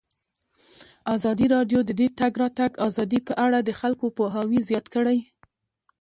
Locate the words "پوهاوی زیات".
4.17-4.85